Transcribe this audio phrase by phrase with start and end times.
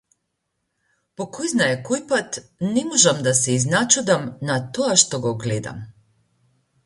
[1.19, 2.39] По којзнае кој пат
[2.77, 5.85] не можам да се изначудам на тоа што го гледам.